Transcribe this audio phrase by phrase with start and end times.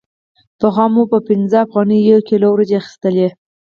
[0.59, 3.27] پخوا مو په پنځه افغانیو یو کیلو وریجې اخیستلې